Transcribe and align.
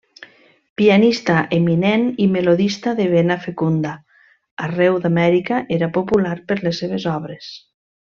Pianista 0.79 1.35
eminent 1.57 2.07
i 2.25 2.27
melodista 2.37 2.95
de 3.01 3.07
vena 3.13 3.39
fecunda, 3.45 3.93
arreu 4.69 5.01
d'Amèrica 5.05 5.63
era 5.81 5.95
popular 6.01 6.37
per 6.53 6.63
les 6.67 6.85
seves 6.85 7.11
obres. 7.17 7.57